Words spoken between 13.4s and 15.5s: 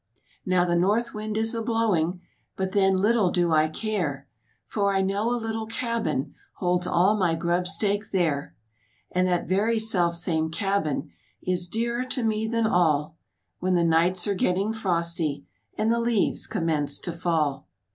When the nights are getting frosty